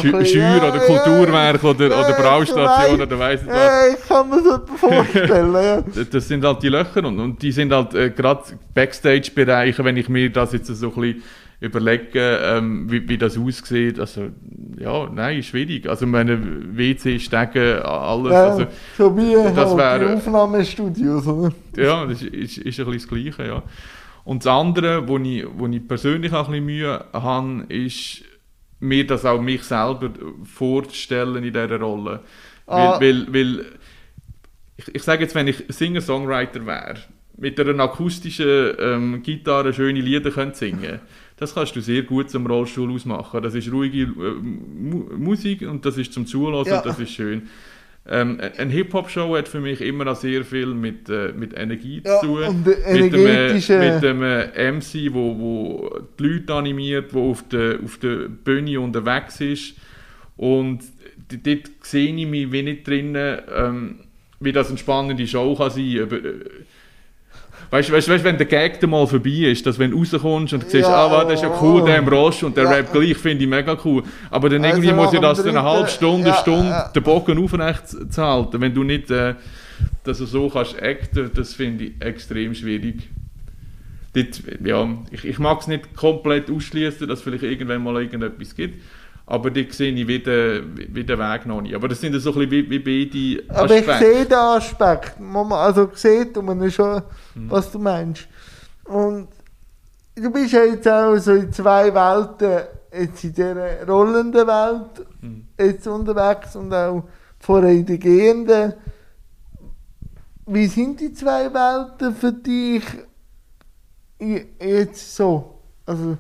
[0.02, 3.94] Schür ja, oder Kulturwerk oder, ja, oder ich Braustation oder weiss nicht was.
[4.00, 5.54] Ich kann mir das vorstellen.
[5.96, 6.04] ja.
[6.12, 10.10] Das- sind halt die Löcher und, und die sind halt äh, gerade Backstage-Bereiche, wenn ich
[10.10, 11.24] mir das jetzt so ein bisschen
[11.62, 14.28] überlege, ähm, wie, wie das aussieht, also
[14.78, 15.88] ja, nein, schwierig.
[15.88, 16.38] Also meine
[16.76, 18.66] WC, Stege, alles, Ja, also
[18.98, 21.52] so wie das halt wäre- die Aufnahmestudios, oder?
[21.78, 23.64] ja, das ist, ist, ist ein bisschen das Gleiche, ja.
[24.26, 28.24] Und das andere, wo ich, wo ich persönlich auch ein bisschen Mühe habe, ist
[28.80, 30.12] mir das auch mich selber
[30.44, 32.22] vorzustellen in dieser Rolle.
[32.68, 33.00] Ah.
[33.00, 33.66] Weil, weil, weil
[34.78, 36.98] ich, ich sage jetzt, wenn ich Singer-Songwriter wäre,
[37.38, 41.00] mit einer akustischen ähm, Gitarre schöne Lieder könnte singen
[41.38, 43.44] das kannst du sehr gut zum Rollstuhl ausmachen.
[43.44, 46.78] Das ist ruhige äh, Mu Musik und das ist zum Zuhören Ja.
[46.78, 47.50] und das ist schön.
[48.08, 52.20] Ähm, eine Hip-Hop-Show hat für mich immer noch sehr viel mit, äh, mit Energie Ja,
[52.20, 52.64] zu tun.
[52.64, 57.80] mit dem, äh, mit dem äh, MC, wo, wo die Leute animiert, wo auf der,
[57.84, 59.76] auf der Bühne unterwegs ist.
[60.38, 60.84] Und
[61.30, 63.96] dort sehe ich mich wie nicht drinnen, ähm,
[64.40, 66.42] wie das eine spannende Show kann sein kann.
[67.76, 70.54] Weißt du, weißt, weißt, wenn der Gag dann mal vorbei ist, dass wenn du rauskommst
[70.54, 71.86] und du siehst, Ja, ah, warte, das ist ja cool, oh.
[71.86, 72.70] der im Rost und der Ja.
[72.70, 74.02] Rap gleich, finde ich mega cool.
[74.32, 76.88] Aber dann Also irgendwie muss ich das dann eine halbe Stunde, ja, Stunde ja.
[76.88, 78.62] den Bogen aufrecht zu halten.
[78.62, 79.34] Wenn du nicht äh,
[80.06, 83.10] dass du so kannst acten, das finde ich extrem schwierig.
[84.14, 88.56] Dort, ja, ich, ich mag es nicht komplett ausschließen, dass es vielleicht irgendwann mal irgendetwas
[88.56, 88.82] gibt.
[89.28, 91.74] Aber dort sehe ich wieder, wie den Weg noch nicht.
[91.76, 94.06] Aber das sind so ein bisschen wie, wie beide Aber ich Aspekte.
[94.14, 95.14] sehe den Aspekt.
[95.52, 97.02] Also sieht man schon,
[97.34, 97.50] Mhm.
[97.52, 98.28] was du meinst.
[98.84, 99.28] Und
[100.16, 105.48] du bist ja jetzt auch so in zwei Welten, jetzt in dieser rollenden Welt Mhm.
[105.60, 107.04] jetzt unterwegs und auch
[107.40, 108.74] vorher in der gehenden.
[110.46, 112.84] Wie sind die zwei Welten für dich
[114.62, 115.62] jetzt so?
[115.88, 116.18] Also,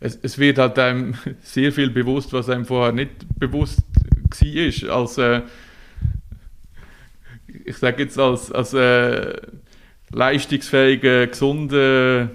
[0.00, 3.82] es, es wird halt einem sehr viel bewusst, was einem vorher nicht bewusst
[4.30, 4.96] war.
[4.96, 5.42] Als, äh,
[7.64, 9.36] ich sage jetzt als, als äh,
[10.10, 12.30] leistungsfähiger, gesunder,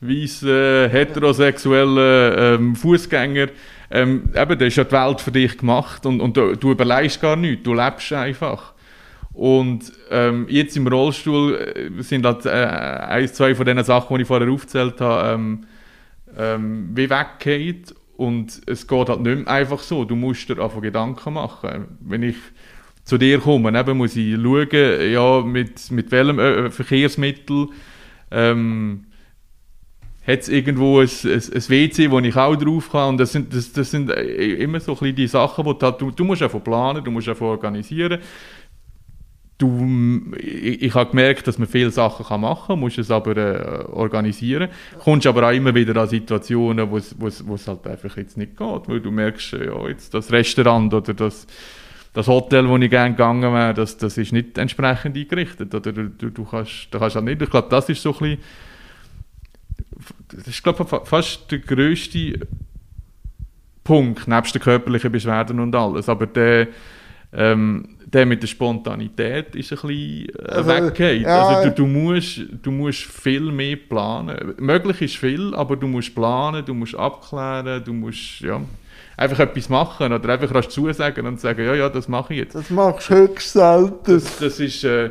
[0.00, 3.48] weißer, heterosexueller ähm, Fußgänger,
[3.90, 7.20] ähm, eben, da ist ja die Welt für dich gemacht und, und du, du überlegst
[7.20, 8.72] gar nichts, du lebst einfach.
[9.32, 14.22] Und ähm, jetzt im Rollstuhl äh, sind halt äh, ein, zwei von den Sachen, die
[14.22, 15.66] ich vorher aufgezählt habe, ähm,
[16.36, 17.94] ähm, wie weggeht.
[18.16, 20.04] Und es geht halt nicht mehr einfach so.
[20.04, 21.86] Du musst dir einfach Gedanken machen.
[22.00, 22.36] Wenn ich
[23.04, 27.68] zu dir komme, eben muss ich schauen, ja, mit, mit welchem äh, Verkehrsmittel
[28.30, 29.06] ähm,
[30.26, 33.10] hat es irgendwo ein, ein, ein, WC, wo ich auch drauf kann.
[33.10, 36.00] Und das sind, das, das sind äh, immer so ein die Sachen, wo du, halt,
[36.00, 38.20] du, du musst einfach planen, du musst einfach organisieren.
[39.60, 43.36] Du, ich, ich habe gemerkt, dass man viele Sachen kann machen kann, musst es aber
[43.36, 44.70] äh, organisieren.
[44.98, 49.00] Kommst aber auch immer wieder an Situationen, wo es, halt einfach jetzt nicht geht, weil
[49.00, 51.46] du merkst, äh, ja, jetzt das Restaurant oder das,
[52.14, 55.74] das Hotel, wo ich gerne gegangen wäre, das, das ist nicht entsprechend eingerichtet.
[55.74, 58.38] Oder du, du kannst, du kannst halt nicht, ich glaube, das ist so ein bisschen
[60.28, 62.46] das ist, glaube ich, fast der grösste
[63.84, 66.08] Punkt, nebst den körperlichen Beschwerden und alles.
[66.08, 66.68] Aber der,
[67.32, 71.22] ähm, der mit der Spontanität ist ein bisschen äh, also, weggeht.
[71.22, 74.54] Ja, also du, du, musst, du musst viel mehr planen.
[74.58, 78.60] Möglich ist viel, aber du musst planen, du musst abklären, du musst ja,
[79.16, 82.54] einfach etwas machen oder einfach rasch zusagen und sagen, ja, ja, das mache ich jetzt.
[82.54, 83.98] Das machst du höchst selten.
[84.04, 84.84] Das, das ist...
[84.84, 85.10] Äh,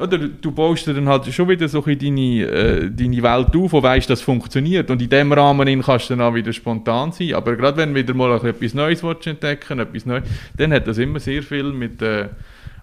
[0.00, 3.82] oder du baust dann halt schon wieder so in deine, äh, deine Welt auf und
[3.82, 4.90] weißt, dass es funktioniert.
[4.90, 7.34] Und in dem Rahmen kannst du dann auch wieder spontan sein.
[7.34, 10.24] Aber gerade wenn du wieder mal etwas Neues entdecken etwas Neues,
[10.56, 12.28] dann hat das immer sehr viel mit äh,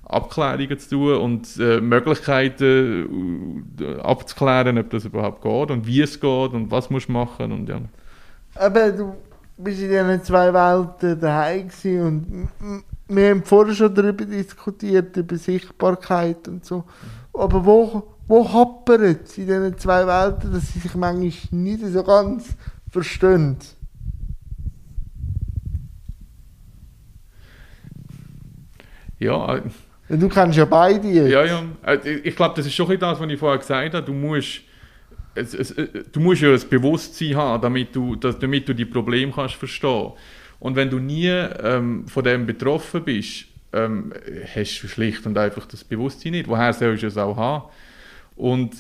[0.04, 6.20] Abklärungen zu tun und äh, Möglichkeiten äh, abzuklären, ob das überhaupt geht und wie es
[6.20, 7.52] geht und was musst du machen.
[7.52, 7.80] Und, ja.
[8.56, 9.16] Aber du
[9.58, 12.50] bist in diesen zwei Welten daheim und
[13.16, 16.84] wir haben vorher schon darüber diskutiert, über Sichtbarkeit und so.
[17.34, 22.04] Aber wo, wo happert es in diesen zwei Welten, dass sie sich manchmal nicht so
[22.04, 22.56] ganz
[22.90, 23.58] verstehen?
[29.20, 29.56] Ja.
[29.56, 29.62] Äh,
[30.10, 31.30] du kennst ja beide jetzt.
[31.30, 31.64] Ja, ja.
[31.86, 34.06] Äh, ich glaube, das ist schon das, was ich vorher gesagt habe.
[34.06, 34.62] Du musst,
[35.36, 39.32] es, es, äh, du musst ja ein Bewusstsein haben, damit du, damit du die Probleme
[39.32, 40.43] kannst verstehen kannst.
[40.64, 44.14] Und wenn du nie ähm, von dem betroffen bist, ähm,
[44.56, 46.48] hast du schlicht und einfach das Bewusstsein nicht.
[46.48, 47.66] Woher sollst du es auch haben?
[48.38, 48.72] Und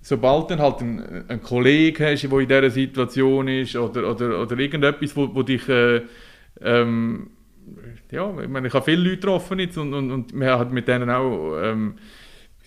[0.00, 4.58] sobald dann halt einen, einen Kollegen hast, der in dieser Situation ist, oder, oder, oder
[4.58, 5.68] irgendetwas, wo, wo dich...
[5.68, 6.00] Äh,
[6.62, 7.28] ähm,
[8.10, 10.88] ja, ich meine, ich habe viele Leute getroffen jetzt und, und, und man hat mit
[10.88, 11.60] denen auch...
[11.62, 11.96] Ähm,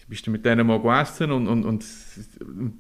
[0.08, 1.84] bist du mit denen mal gegessen und, und, und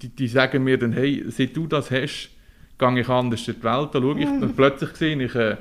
[0.03, 2.29] die, die sagen mir dann, hey, seit du das hast,
[2.77, 4.55] gehe ich anders durch die Welt, da schaue ich, und mhm.
[4.55, 5.57] plötzlich sehe ich, äh,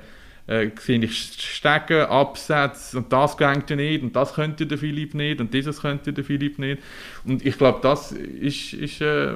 [0.46, 5.14] äh, sehe ich Stegen, Absätze und das geht ja nicht und das könnte der Philipp
[5.14, 6.82] nicht und dieses könnte der Philipp nicht.
[7.24, 9.34] Und ich glaube, das ist, ist äh,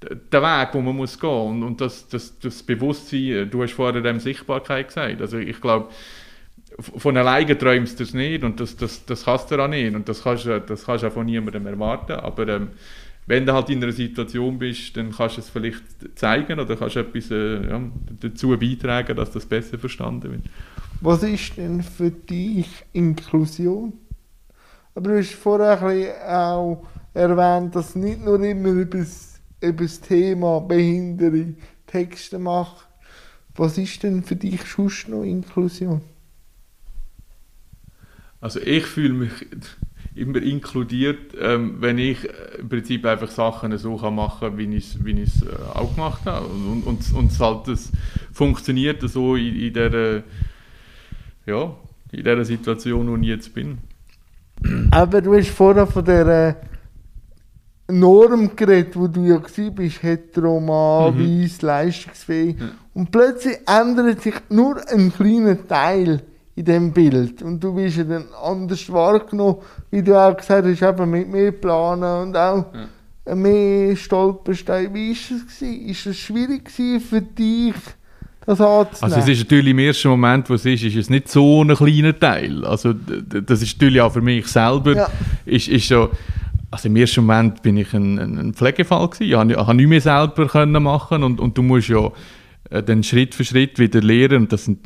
[0.00, 4.00] der Weg, wo man muss gehen und, und das, das, das Bewusstsein, du hast vorher
[4.00, 5.88] dem Sichtbarkeit gesagt, also ich glaube,
[6.78, 10.08] von alleine träumst du es nicht und das, das, das kannst du auch nicht und
[10.08, 12.70] das kannst du das kannst auch von niemandem erwarten, aber ähm,
[13.26, 15.82] wenn du halt in einer Situation bist, dann kannst du es vielleicht
[16.14, 17.82] zeigen oder kannst etwas äh, ja,
[18.20, 20.44] dazu beitragen, dass das besser verstanden wird.
[21.00, 23.92] Was ist denn für dich Inklusion?
[24.94, 25.82] Aber du hast vorher
[26.28, 32.86] auch erwähnt, dass du nicht nur immer über das, über das Thema Behinderung Texte machst.
[33.56, 36.00] Was ist denn für dich sonst noch Inklusion?
[38.40, 39.32] Also ich fühle mich
[40.16, 44.94] immer inkludiert, ähm, wenn ich äh, im Prinzip einfach Sachen so kann machen wie ich
[44.94, 45.26] es wie äh,
[45.74, 46.46] auch gemacht habe.
[46.46, 47.92] Und, und, und es halt das
[48.32, 50.22] funktioniert so in, in, der,
[51.44, 51.74] ja,
[52.12, 53.78] in der Situation, wo ich jetzt bin.
[54.90, 56.56] Aber du hast vorher von der
[57.88, 60.60] Norm geredet, wo du ja bist, hetero,
[61.12, 61.48] mhm.
[61.60, 62.56] leistungsfähig.
[62.58, 62.70] Ja.
[62.94, 66.22] Und plötzlich ändert sich nur ein kleiner Teil
[66.56, 67.42] in dem Bild.
[67.42, 69.56] Und du wirst ja dann anders wahrgenommen,
[69.90, 72.64] wie du auch gesagt hast, eben mit mehr Planen und auch
[73.26, 73.34] ja.
[73.34, 74.92] mehr Stolpersteine.
[74.92, 75.28] Wie war es?
[75.28, 75.86] Gewesen?
[75.86, 77.74] Ist es schwierig für dich,
[78.46, 78.88] das anzunehmen?
[79.00, 81.74] Also es ist natürlich im ersten Moment, wo es ist, ist es nicht so ein
[81.74, 82.64] kleiner Teil.
[82.64, 85.08] Also das ist natürlich auch für mich selber, ja.
[85.44, 86.08] ist, ist so,
[86.70, 89.30] also im ersten Moment bin ich ein, ein Pflegefall gewesen.
[89.30, 92.10] Ich habe, ich habe nicht mehr selber können machen und, und du musst ja
[92.70, 94.42] äh, dann Schritt für Schritt wieder lernen.
[94.42, 94.80] Und das sind,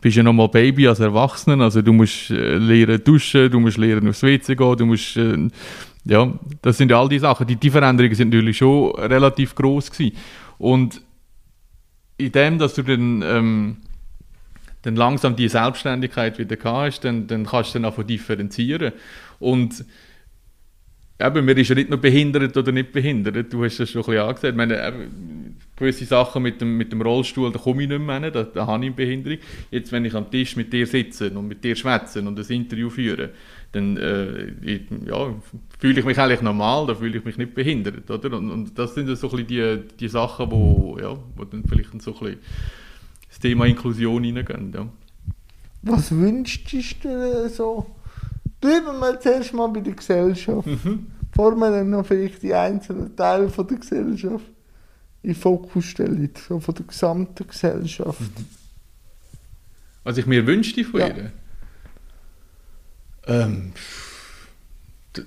[0.00, 4.08] bist ja nochmal Baby als Erwachsener, also du musst äh, lernen duschen, du musst lernen
[4.08, 5.48] aufs WC gehen, du musst, äh,
[6.04, 6.32] ja,
[6.62, 7.46] das sind ja all die Sachen.
[7.46, 10.16] Die, die Veränderungen sind natürlich schon relativ groß gewesen.
[10.58, 11.02] Und
[12.16, 13.76] in dem, dass du dann, ähm,
[14.82, 18.92] dann langsam die Selbstständigkeit wieder hast, dann, dann kannst du dann auch differenzieren.
[19.38, 19.84] Und
[21.18, 24.06] eben, man ist ja nicht nur behindert oder nicht behindert, du hast das schon ein
[24.06, 24.52] bisschen angesagt.
[24.52, 25.10] Ich meine,
[25.80, 28.66] gewisse Sachen mit dem, mit dem Rollstuhl, da komme ich nicht mehr hin, da, da
[28.66, 29.38] habe ich eine Behinderung.
[29.70, 32.90] Jetzt, wenn ich am Tisch mit dir sitze und mit dir schwätze und ein Interview
[32.90, 33.30] führe,
[33.72, 35.34] dann äh, ich, ja,
[35.78, 38.36] fühle ich mich eigentlich normal, da fühle ich mich nicht behindert, oder?
[38.36, 42.12] Und, und das sind so ein die, die Sachen, wo, ja, wo dann vielleicht so
[42.12, 42.38] ein bisschen
[43.28, 44.88] das Thema Inklusion reingehen, ja.
[45.82, 47.86] Was wünschst du dir so?
[48.60, 50.66] Bleiben wir zuerst mal bei der Gesellschaft.
[50.66, 51.06] Mhm.
[51.30, 54.44] Bevor wir dann noch vielleicht die einzelnen Teile von der Gesellschaft
[55.22, 58.20] in den Fokus stellen, so von der gesamten Gesellschaft.
[60.04, 61.08] Was ich mir wünschte von Ja.
[61.08, 61.32] ihr?
[63.26, 63.72] Ähm,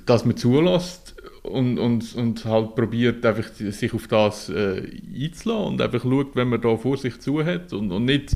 [0.05, 4.81] dass man zulässt und, und, und halt probiert, einfach sich auf das äh,
[5.13, 8.35] einzulassen und einfach schaut, wenn man da vor sich zu hat und, und nicht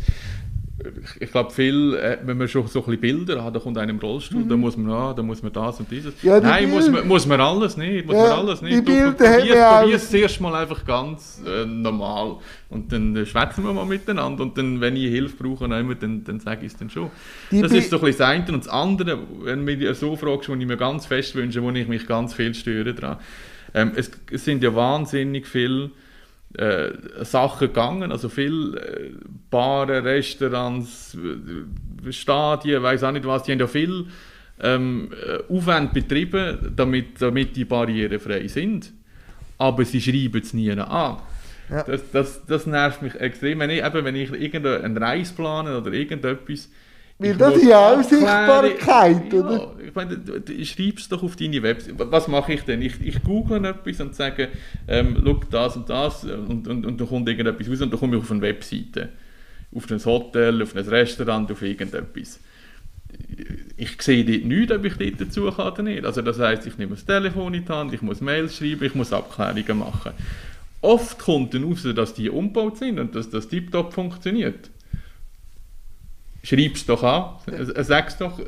[1.20, 3.90] ich, glaube, viel, äh, wenn man schon so ein bisschen Bilder hat, da kommt einer
[3.92, 6.13] im Rollstuhl, da muss man, ah, da muss man das und dieses.
[6.22, 6.30] Mhm.
[6.30, 8.78] Ja, Nein, muss man, muss man alles nicht, muss Ja, man alles nicht.
[8.78, 9.28] die Bilder
[9.70, 12.36] haben probierst, es erst mal einfach ganz äh, normal
[12.70, 16.24] und dann äh, schwätzen wir mal miteinander und dann, wenn ich Hilfe brauche, dann, dann,
[16.24, 17.10] dann sage ich es dann schon.
[17.50, 18.46] Die das Bi- ist so ein bisschen das eine.
[18.54, 21.72] Und das andere, wenn du mich so fragst, wo ich mir ganz fest wünsche, wo
[21.72, 23.18] ich mich ganz viel störe dran.
[23.74, 25.90] Ähm, es, es sind ja wahnsinnig viele
[26.58, 26.91] äh,
[27.24, 29.12] Sachen gegangen, also viele äh,
[29.50, 34.08] Baren, Restaurants, äh, Stadien, weiß auch nicht was, die haben ja viel
[34.62, 38.91] ähm, äh, Aufwand betrieben, damit, damit die Barrieren frei sind.
[39.58, 41.17] Aber sie schreiben es nie an.
[41.70, 41.84] Ja.
[41.84, 43.60] Das, das, das nervt mich extrem.
[43.60, 46.70] Wenn ich, eben, wenn ich irgendeine Reise plane oder irgendetwas.
[47.19, 49.75] Weil ich das ist ja auch Sichtbarkeit, ja, oder?
[49.84, 51.95] Ich meine, du, du schreibst doch auf deine Website.
[51.97, 52.82] Was mache ich denn?
[52.82, 54.49] Ich, ich google etwas und sage,
[54.88, 58.17] ähm, schau das und das und, und, und da kommt irgendetwas raus und dann komme
[58.17, 59.10] ich auf eine Webseite.
[59.75, 62.39] Auf ein Hotel, auf ein Restaurant, auf irgendetwas.
[63.77, 66.06] Ich sehe dort nichts, ob ich dort dazu kann oder nicht.
[66.06, 68.93] Also das heisst, ich nehme das Telefon in die Hand, ich muss Mails schreiben, ich
[68.93, 70.12] muss Abklärungen machen.
[70.82, 74.69] Oft kommt dann raus, dass die umgebaut sind und dass das tiptop funktioniert.
[76.48, 78.40] Schreib's doch an, äh, sag's doch,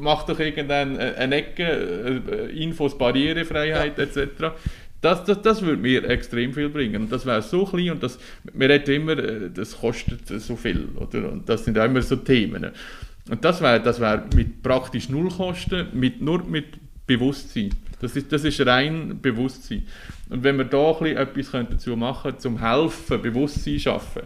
[0.00, 4.56] mach doch irgendeine eine Ecke, äh, Infos, Barrierefreiheit etc.
[5.00, 7.02] Das, das, das würde mir extrem viel bringen.
[7.02, 8.18] Und das wäre so klein und das,
[8.52, 10.88] wir reden immer, äh, das kostet so viel.
[10.96, 11.30] Oder?
[11.30, 12.72] Und das sind auch immer so Themen.
[13.30, 16.66] Und das wäre das wär mit praktisch null Kosten, mit, nur mit
[17.06, 17.70] Bewusstsein.
[18.00, 19.86] Das ist, das ist rein Bewusstsein.
[20.28, 24.22] Und wenn wir da ein bisschen etwas dazu machen können, zum Helfen, Bewusstsein schaffen,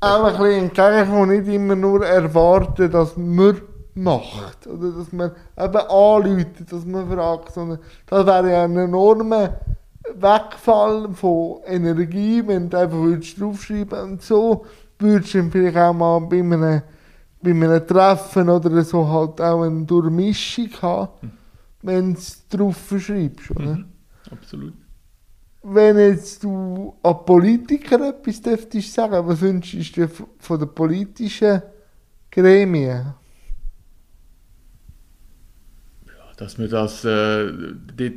[0.00, 3.60] Auch ein bisschen entgegenkommen, nicht immer nur erwarten, dass man
[3.94, 4.66] macht.
[4.66, 7.52] Oder dass man eben anläutet, dass man fragt.
[7.52, 9.60] Sondern das wäre ja ein enormer
[10.14, 14.66] Wegfall von Energie, wenn du einfach würdest draufschreiben und so
[14.98, 16.82] würdest du vielleicht auch mal bei einem,
[17.42, 21.32] bei einem Treffen oder so halt auch eine Durchmischung haben,
[21.82, 23.50] wenn du es drauf schreibst.
[23.50, 23.76] Oder?
[23.76, 23.84] Mhm.
[24.30, 24.74] absolut.
[25.66, 31.62] Wenn jetzt du an Politiker etwas dürftest sagen, was wünschst du von den politischen
[32.30, 33.14] Gremien?
[36.36, 37.52] dass man das äh,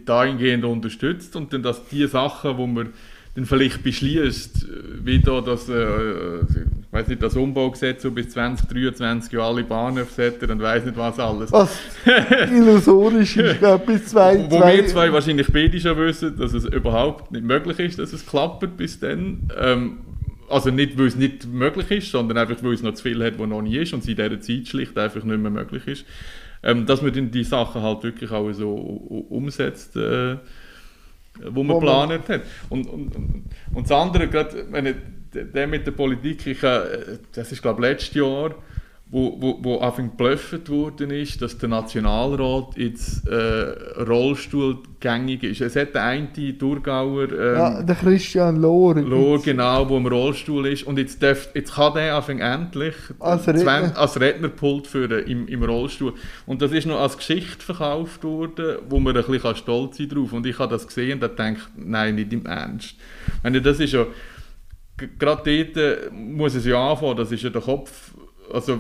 [0.06, 2.94] dahingehend unterstützt und dann, dass die Sachen, wo man
[3.36, 6.40] dann vielleicht beschließt, äh, wie da das, äh,
[6.98, 11.20] weiß nicht, das Umbaugesetz, so bis 2023 ja alle Bahnhöfe setzt und weiß nicht was
[11.20, 11.52] alles.
[11.52, 11.80] Was
[12.52, 17.32] illusorisch ist, glaube bis zwei, Wo wir zwei wahrscheinlich beide schon wissen, dass es überhaupt
[17.32, 19.50] nicht möglich ist, dass es klappt bis dann.
[19.60, 20.00] Ähm,
[20.50, 23.38] also nicht, weil es nicht möglich ist, sondern einfach, weil es noch zu viel hat,
[23.38, 26.06] was noch nie ist und es in dieser Zeit schlicht einfach nicht mehr möglich ist.
[26.64, 28.74] Ähm, dass man dann die Sachen halt wirklich auch so
[29.30, 30.38] umsetzt, äh,
[31.46, 32.42] wo man geplant hat.
[32.70, 34.96] Und, und, und, und das andere, gerade, wenn ich,
[35.46, 38.56] der mit der Politik, ich, äh, das ist glaube ich letztes Jahr,
[39.10, 45.62] wo, wo, wo anfing geblufft worden ist, dass der Nationalrat jetzt äh, Rollstuhl gängig ist.
[45.62, 48.96] Es hat der eine Thurgauer ähm, Ja, der Christian Lohr.
[48.96, 50.84] Lo, genau, wo im Rollstuhl ist.
[50.84, 53.98] Und jetzt, darf, jetzt kann der anfangen endlich Als Redner.
[53.98, 56.14] als Rednerpult führen im, im Rollstuhl.
[56.46, 60.34] Und das ist noch als Geschichte verkauft worden, wo man ein bisschen stolz sein drauf.
[60.34, 62.96] Und ich habe das gesehen und gedacht, nein, nicht im Ernst.
[63.38, 64.06] Ich meine, das ist ja,
[64.98, 68.14] gerade dort äh, muss es ja anfangen, das ist ja der Kopf,
[68.52, 68.80] also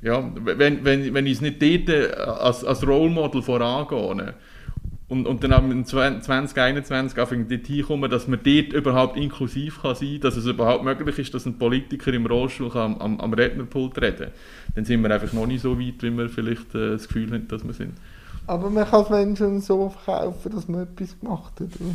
[0.00, 4.34] ja, wenn, wenn, wenn ich es nicht dort äh, als, als Role Model vorangehe,
[5.12, 10.12] und, und dann am 2021 anfangen dort hinkommen, dass man dort überhaupt inklusiv kann sein
[10.12, 14.00] kann, dass es überhaupt möglich ist, dass ein Politiker im Rollstuhl am, am, am Rednerpult
[14.00, 14.32] reden kann.
[14.74, 17.46] Dann sind wir einfach noch nicht so weit, wie wir vielleicht äh, das Gefühl haben,
[17.46, 17.92] dass wir sind.
[18.46, 21.68] Aber man kann es Menschen so verkaufen, dass man etwas gemacht hat.
[21.78, 21.94] Oder?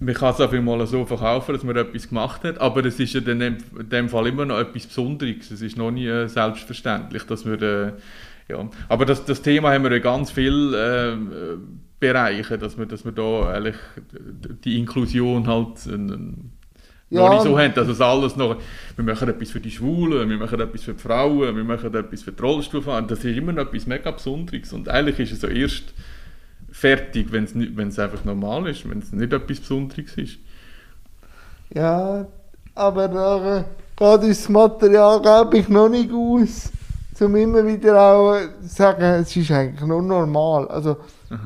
[0.00, 3.14] Man kann es einfach mal so verkaufen, dass man etwas gemacht hat, aber es ist
[3.14, 3.58] ja in
[3.90, 5.50] dem Fall immer noch etwas Besonderes.
[5.50, 7.60] Es ist noch nie äh, selbstverständlich, dass wir...
[7.60, 7.92] Äh,
[8.48, 8.68] ja.
[8.88, 11.58] Aber das, das Thema haben wir in ganz vielen äh,
[12.00, 13.76] Bereichen, dass wir, dass wir da eigentlich
[14.64, 16.52] die Inklusion halt ein,
[17.10, 18.56] Ja, noch nicht so haben, dass es alles noch,
[18.96, 22.22] wir machen etwas für die Schwulen, wir machen etwas für die Frauen, wir machen etwas
[22.22, 25.46] für die Rollstuhlfahrer, das ist immer noch etwas mega Besonderes und eigentlich ist es so
[25.46, 25.92] erst
[26.78, 27.44] fertig, wenn
[27.88, 30.38] es, einfach normal ist, wenn es nicht etwas Besonderes ist.
[31.74, 32.26] Ja,
[32.74, 33.64] aber da
[33.96, 36.70] geht das Material, glaube ich, noch nicht aus,
[37.20, 40.68] um immer wieder auch zu sagen, es ist eigentlich nur normal.
[40.68, 40.98] Also,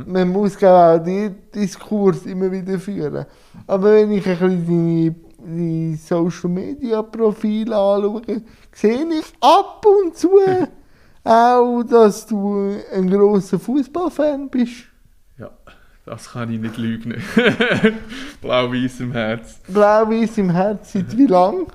[0.07, 3.25] man muss glaube auch diesen Diskurs immer wieder führen.
[3.67, 10.15] Aber wenn ich ein bisschen deine, deine Social Media Profile anschaue, sehe ich ab und
[10.15, 10.33] zu
[11.25, 14.92] auch, dass du ein grosser Fußballfan bist.
[16.05, 17.15] Das kann ich nicht lügen.
[18.41, 19.61] Blau-Weiß im Herz.
[19.69, 21.73] Blau-Weiß im Herz, seit wie lang?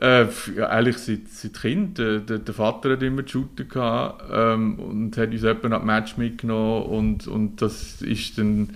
[0.00, 0.26] Äh,
[0.56, 1.98] ja, eigentlich seit, seit Kind.
[1.98, 6.16] Der, der, der Vater hat immer Shooter gehabt, ähm, und hat uns nach dem Match
[6.16, 8.70] mitgenommen und, und das ist dann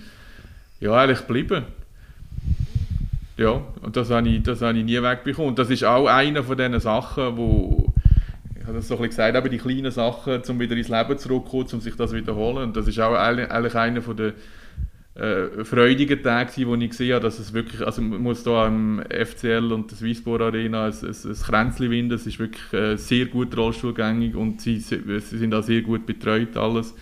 [0.79, 1.63] ja, eigentlich geblieben.
[3.37, 5.49] Ja, und das habe ich, das habe ich nie wegbekommen.
[5.49, 7.88] Und das ist auch eine von diesen Sachen, wo
[8.69, 11.67] habe das so ein bisschen gesagt, eben die kleinen Sachen, um wieder ins Leben zurückzukommen,
[11.73, 12.69] um sich das wiederholen.
[12.69, 14.33] Und das ist auch eigentlich einer von den
[15.15, 19.01] äh, freudigen Tage, wo ich gesehen habe, dass es wirklich, also man muss da am
[19.09, 23.25] FCL und der Swisspor Arena ein, ein, ein Kränzchen winden, es ist wirklich äh, sehr
[23.25, 26.93] gut rollstuhlgängig und sie, sie sind auch sehr gut betreut, alles.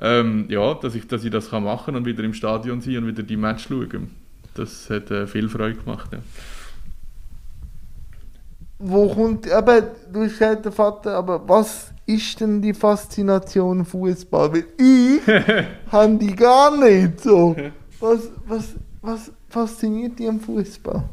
[0.00, 3.06] Ähm, ja, dass ich, dass ich das kann machen und wieder im Stadion sein und
[3.06, 4.10] wieder die Match schauen.
[4.54, 6.18] Das hat äh, viel Freude gemacht, ja.
[8.84, 14.52] Wo kommt, eben, du hast gesagt, der Vater, aber was ist denn die Faszination Fußball?
[14.52, 15.20] Weil ich
[15.92, 17.54] habe die gar nicht so.
[18.00, 21.08] Was, was, was fasziniert dich am Fußball?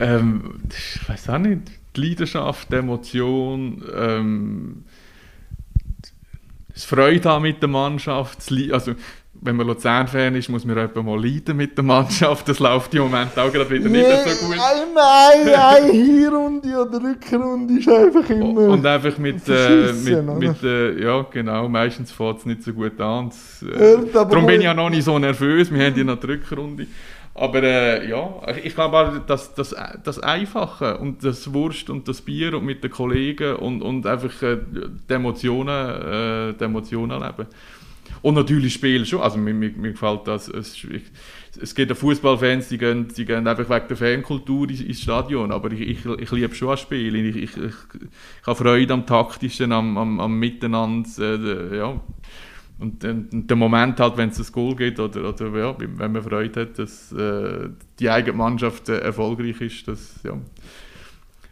[0.00, 1.62] Ähm, ich weiß auch nicht.
[1.94, 4.84] Die Leidenschaft, die Emotion, ähm,
[6.72, 8.50] das Freude haben mit der Mannschaft.
[8.72, 8.94] Also,
[9.44, 12.48] wenn man Luzern-Fan ist, muss man etwa mal leiden mit der Mannschaft.
[12.48, 14.56] Das läuft im Moment auch gerade wieder nicht so gut.
[14.56, 18.68] Nein, nein, eine Hinrunde oder Rückrunde ist einfach immer.
[18.68, 23.00] Und einfach mit, äh, mit, mit äh, ja genau, meistens fängt es nicht so gut
[23.00, 23.30] an.
[23.30, 26.26] Das, Äh, darum bin ich ja noch nicht so nervös, wir haben ja noch die
[26.26, 26.86] Rückrunde.
[27.34, 28.28] Aber äh, ja,
[28.62, 29.74] ich glaube auch, das, das,
[30.04, 34.42] das Einfache und das Wurst und das Bier und mit den Kollegen und, und einfach
[34.42, 34.58] äh,
[35.08, 37.46] die Emotionen, äh, die Emotionen leben.
[38.20, 41.02] Und natürlich Spiel schon, also mir, mir, mir gefällt das, es, ich,
[41.60, 45.50] es gibt ja Fußballfans, die gehen, die gehen einfach wegen der Fankultur ins, ins Stadion,
[45.50, 49.06] aber ich, ich, ich liebe schon ein Spiel, ich, ich, ich, ich habe Freude am
[49.06, 52.00] Taktischen, am, am, am Miteinander, äh, ja.
[52.78, 56.12] Und, äh, und der Moment halt, wenn es ein Goal gibt oder, oder ja, wenn
[56.12, 60.32] man Freude hat, dass äh, die eigene Mannschaft äh, erfolgreich ist, das, ja.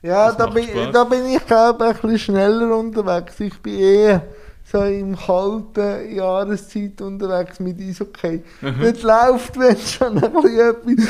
[0.03, 0.93] ja, das da bin, Spaß.
[0.93, 3.39] da bin ich glaube ein bisschen schneller unterwegs.
[3.39, 4.27] Ich bin eher
[4.71, 8.43] so im kalten Jahreszeit unterwegs mit Eishockey.
[8.61, 8.75] Mhm.
[8.81, 11.09] Dort läuft, wenn schon ein bisschen etwas.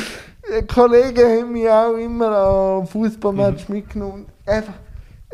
[0.59, 2.27] Die Kollegen haben mich auch immer
[2.81, 3.75] an Fußballmatch Mhm.
[3.75, 4.25] mitgenommen.
[4.45, 4.73] Einfach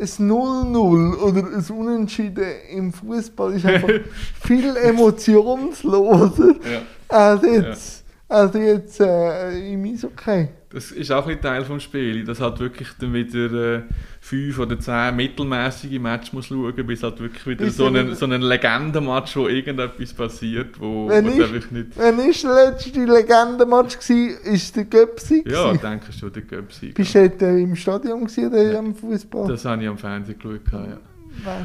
[0.00, 3.88] ein 0-0 oder ein Unentschieden im Fußball ist einfach
[4.42, 6.80] viel emotionsloser ja.
[7.08, 7.97] als jetzt,
[8.28, 10.48] als jetzt äh, im Eishockey.
[10.70, 13.82] Das ist auch ein Teil des Spiels, dass halt wirklich dann wieder äh,
[14.20, 18.42] fünf oder zehn mittelmäßige Matches muss schauen, bis halt wirklich wieder so ein, so ein
[18.42, 21.86] Legendenmatch, wo irgendetwas passiert, wo, Wenn wo ich- du einfach nicht...
[21.96, 23.98] Wann war der letzte Legendenmatch?
[23.98, 24.36] gewesen?
[24.44, 25.42] Ist der Göpsi?
[25.46, 25.80] Ja, gewesen?
[25.82, 26.88] denke schon, der Göpsi.
[26.92, 29.48] Bist du äh, im Stadion gewesen, oder am Fußball?
[29.48, 30.98] Das habe ich am Fernsehen geschaut, ja.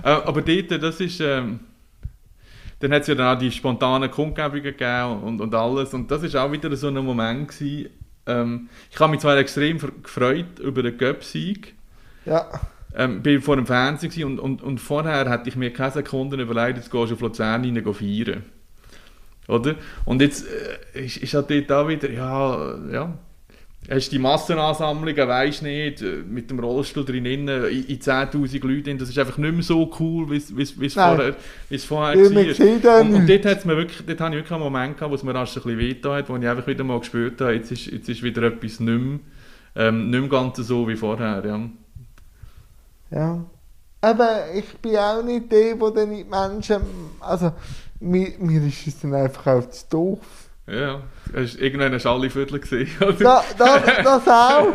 [0.01, 1.19] Äh, aber dort, das ist...
[1.19, 1.59] Ähm,
[2.83, 5.93] dann hat es ja dann auch die spontanen Kundgebungen gegeben und, und alles.
[5.93, 7.89] Und das ist auch wieder so ein Moment gewesen.
[8.25, 11.75] Ähm, ich habe mich zwar extrem gefreut über den Göpsieg.
[12.25, 12.49] Ja.
[12.93, 16.77] Ähm, bin vor dem Fernsehen und, und, und vorher hätte ich mir keine Sekunde überlegt,
[16.77, 18.43] jetzt gehst du auf Luzern rein feiern.
[19.47, 19.75] Oder?
[20.03, 20.45] Und jetzt
[20.93, 23.17] äh, ist, ist halt dort auch wieder, ja, ja.
[23.89, 28.97] Hast die Massenansammlungen, weisst nicht, äh, mit dem Rollstuhl drinnen, in, in 10'000 Leute, drin,
[28.97, 31.35] das ist einfach nicht mehr so cool, wie es- vorher,
[31.69, 32.55] wie es vorher war.
[32.95, 35.23] Und, und dort, hat's mir wirklich, dort habe ich wirklich einen Moment gehabt, wo es
[35.23, 37.87] mir erst ein bisschen wehgetan hat, wo ich einfach wieder mal gespürt habe, jetzt ist,
[37.87, 39.19] jetzt ist wieder etwas nicht mehr,
[39.75, 41.43] ähm, nicht mehr ganz so wie vorher.
[41.45, 41.69] Ja.
[43.11, 43.45] ja.
[44.01, 46.81] Aber ich bin auch nicht der, der dann die Menschen.
[47.19, 47.53] Also,
[47.99, 50.42] mir, mir ist es dann einfach auf zu doof.
[50.65, 51.01] Ja,
[51.33, 52.87] irgendwann hast du alle Viertel gesehen?
[53.19, 54.73] Da, da, das auch.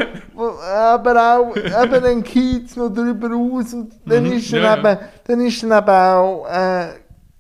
[0.63, 3.73] Aber auch eben den Kiez noch drüber aus.
[3.73, 6.89] Und dann, Mhm, ist dann, ja, eben, dann ist dann eben auch, äh,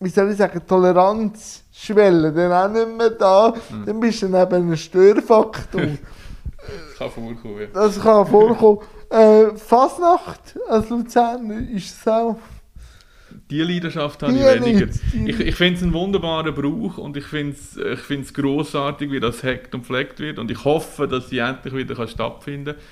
[0.00, 3.52] wie soll ich sagen, Toleranzschwelle dann auch nicht mehr da.
[3.70, 3.84] Mhm.
[3.84, 5.82] Dann bist du dann eben ein Störfaktor.
[6.68, 7.66] Das kann vorkommen, ja.
[7.72, 8.78] das kann vorkommen.
[9.08, 12.36] Äh, Fasnacht als Luzerner ist es auch.
[13.50, 14.86] Die Leidenschaft habe Die ich weniger.
[14.86, 19.10] nicht, Ich, ich finde es einen wunderbaren Brauch und ich finde es ich find's grossartig,
[19.10, 22.74] wie das hackt und pflegt wird und ich hoffe, dass sie endlich wieder kann stattfinden
[22.74, 22.82] kann.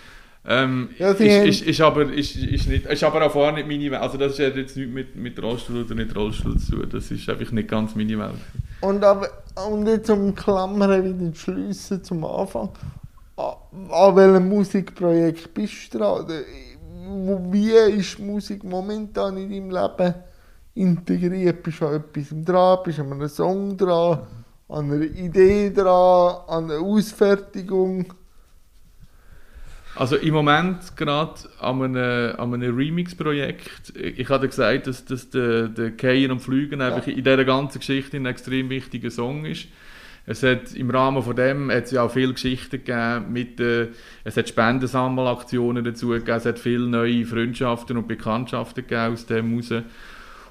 [0.48, 3.66] Ähm, Ja, ist, haben- ist, ist, aber, ist, ist, nicht, ist aber auch vorher nicht
[3.66, 4.00] meine Welt.
[4.00, 6.88] Also das hat jetzt nichts mit, mit Rollstuhl oder nicht Rollstuhl zu tun.
[6.90, 8.30] Das ist einfach nicht ganz meine Welt.
[8.80, 9.28] Und, aber,
[9.68, 12.68] und jetzt um Klammern wieder zu schliessen zum Anfang.
[13.36, 13.54] An,
[13.90, 16.26] an welchem Musikprojekt bist du dran?
[17.52, 20.14] Wie ist Musik momentan in deinem Leben
[20.76, 21.62] integriert?
[21.62, 22.78] Bist an etwas dran?
[22.84, 24.20] Bist an einem Song dran?
[24.68, 26.36] An einer Idee dran?
[26.46, 28.12] An einer Ausfertigung?
[29.96, 33.94] Also im Moment gerade an einem, an einem Remix-Projekt.
[33.96, 38.18] Ich, hatte gesagt, dass, dass der, der Keien und Flügen einfach in dieser ganzen Geschichte
[38.18, 39.68] ein extrem wichtiger Song ist.
[40.26, 43.32] Es hat, Im Rahmen von dem hat es ja auch viele Geschichten gegeben.
[43.32, 43.88] Mit, äh,
[44.24, 46.36] es hat Spendensammelaktionen dazu gegeben.
[46.36, 49.72] Es hat viele neue Freundschaften und Bekanntschaften gegeben aus dem raus.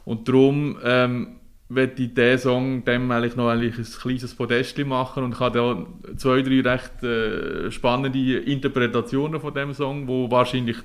[0.05, 1.27] Und darum ähm,
[1.67, 5.57] werde ich diesen Song dem eigentlich noch eigentlich ein kleines Podest machen und ich habe
[5.57, 10.77] da zwei, drei recht äh, spannende Interpretationen von dem Song, wo wahrscheinlich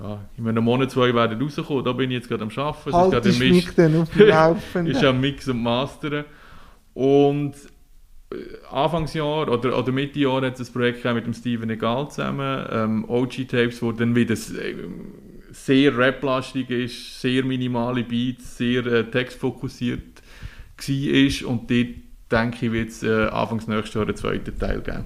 [0.00, 1.84] ja, in einem Monat, zwei werden rauskommen.
[1.84, 3.16] Da bin ich jetzt gerade am Arbeiten.
[3.16, 4.94] Es ist ein mich dann auf dem Laufenden?
[4.94, 6.24] ist am Mix und Mastern.
[6.94, 7.54] Und
[8.30, 8.36] äh,
[8.70, 13.04] Anfangsjahr oder, oder Mitte Jahr hat es ein Projekt mit dem Steven Egal zusammen, ähm,
[13.08, 14.74] OG Tapes, wo dann wieder äh,
[15.64, 20.22] sehr raplastig ist, sehr minimale Beats, sehr äh, textfokussiert
[20.76, 21.88] war und dort
[22.30, 25.04] denke ich, wird es äh, Anfangs nächstes Jahr einen zweiten Teil geben.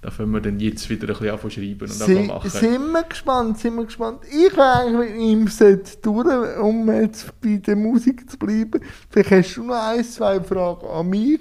[0.00, 2.50] Da können wir dann jetzt wieder ein bisschen anfangen schreiben und Si anfangen machen.
[2.50, 4.20] sind wir gespannt, sind wir gespannt.
[4.28, 8.80] Ich wäre eigentlich mit ihm Set durch, um jetzt bei der Musik zu bleiben.
[9.10, 11.38] Vielleicht hast du noch ein, zwei Fragen an mich,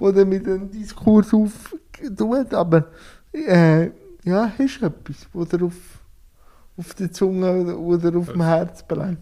[0.00, 2.46] die dann mit dem Diskurs auftun.
[2.50, 2.86] Aber
[3.32, 3.90] äh,
[4.24, 5.70] ja, hast du etwas, wo dir
[6.80, 9.18] auf, der Zunge oder, auf dem Herz bleibt?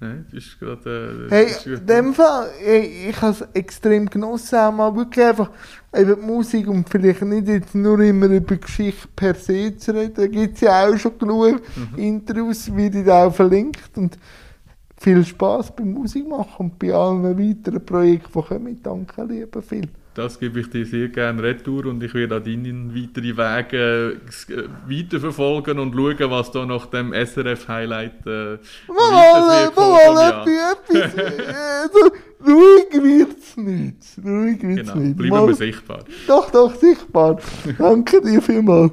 [0.00, 1.26] Nein, das ist gerade...
[1.30, 5.50] Äh, Hey, in dem Fall, ich, ich habe es extrem genossen, auch mal wirklich einfach
[5.92, 10.14] über die Musik und vielleicht nicht jetzt nur immer über Geschichte per se zu reden.
[10.14, 11.98] Da gibt es ja auch schon genug Mhm.
[11.98, 13.98] Interviews, wie die da auch verlinkt.
[13.98, 14.18] Und
[14.96, 18.82] viel Spaß beim Musikmachen und bei allen weiteren Projekten, die kommen.
[18.82, 19.88] Danke, lieber Phil.
[20.18, 24.16] Das gebe ich dir sehr gerne retour und ich werde auch deinen weiteren Weg äh,
[24.88, 28.58] weiterverfolgen und schauen, was da nach dem SRF-Highlight äh,
[28.88, 31.14] Mal, mal, etwas.
[31.92, 32.10] so,
[32.52, 33.96] ruhig wird es nicht.
[34.24, 35.16] Ruhig wird es Genau, nicht.
[35.16, 36.00] bleiben Mal- wir sichtbar.
[36.26, 37.38] Doch, doch, sichtbar.
[37.78, 38.92] Danke dir vielmals.